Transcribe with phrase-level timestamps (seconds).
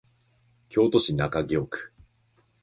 [0.69, 1.93] 京都市中京区